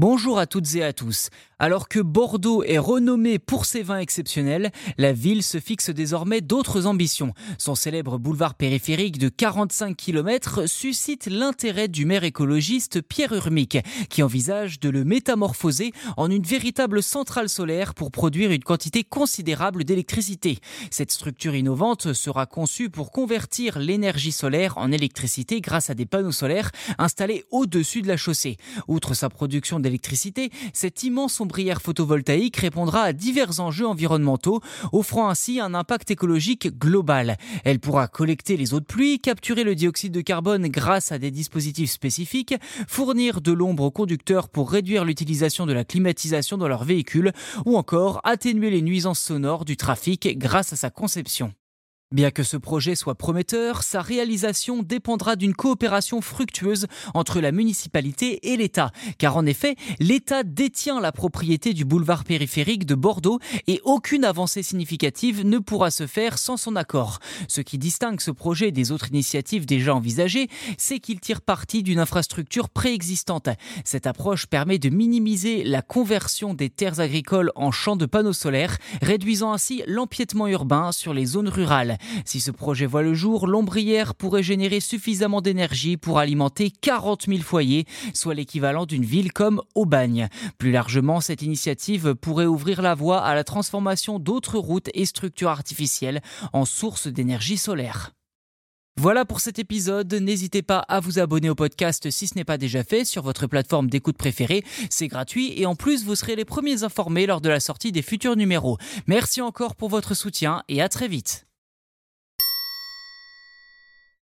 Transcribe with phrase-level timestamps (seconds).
[0.00, 1.28] Bonjour à toutes et à tous.
[1.60, 6.86] Alors que Bordeaux est renommé pour ses vins exceptionnels, la ville se fixe désormais d'autres
[6.86, 7.34] ambitions.
[7.58, 14.22] Son célèbre boulevard périphérique de 45 km suscite l'intérêt du maire écologiste Pierre Urmic, qui
[14.22, 20.60] envisage de le métamorphoser en une véritable centrale solaire pour produire une quantité considérable d'électricité.
[20.92, 26.30] Cette structure innovante sera conçue pour convertir l'énergie solaire en électricité grâce à des panneaux
[26.30, 28.58] solaires installés au-dessus de la chaussée.
[28.86, 29.80] Outre sa production
[30.72, 34.60] cette immense ombrière photovoltaïque répondra à divers enjeux environnementaux,
[34.92, 37.36] offrant ainsi un impact écologique global.
[37.64, 41.30] Elle pourra collecter les eaux de pluie, capturer le dioxyde de carbone grâce à des
[41.30, 42.54] dispositifs spécifiques,
[42.86, 47.32] fournir de l'ombre aux conducteurs pour réduire l'utilisation de la climatisation dans leurs véhicules,
[47.64, 51.52] ou encore atténuer les nuisances sonores du trafic grâce à sa conception.
[52.10, 58.50] Bien que ce projet soit prometteur, sa réalisation dépendra d'une coopération fructueuse entre la municipalité
[58.50, 58.92] et l'État.
[59.18, 64.62] Car en effet, l'État détient la propriété du boulevard périphérique de Bordeaux et aucune avancée
[64.62, 67.18] significative ne pourra se faire sans son accord.
[67.46, 72.00] Ce qui distingue ce projet des autres initiatives déjà envisagées, c'est qu'il tire parti d'une
[72.00, 73.50] infrastructure préexistante.
[73.84, 78.78] Cette approche permet de minimiser la conversion des terres agricoles en champs de panneaux solaires,
[79.02, 81.97] réduisant ainsi l'empiètement urbain sur les zones rurales.
[82.24, 87.40] Si ce projet voit le jour, l'ombrière pourrait générer suffisamment d'énergie pour alimenter 40 000
[87.40, 90.28] foyers, soit l'équivalent d'une ville comme Aubagne.
[90.58, 95.50] Plus largement, cette initiative pourrait ouvrir la voie à la transformation d'autres routes et structures
[95.50, 96.20] artificielles
[96.52, 98.12] en sources d'énergie solaire.
[99.00, 100.12] Voilà pour cet épisode.
[100.12, 103.46] N'hésitez pas à vous abonner au podcast si ce n'est pas déjà fait sur votre
[103.46, 104.64] plateforme d'écoute préférée.
[104.90, 108.02] C'est gratuit et en plus vous serez les premiers informés lors de la sortie des
[108.02, 108.76] futurs numéros.
[109.06, 111.47] Merci encore pour votre soutien et à très vite.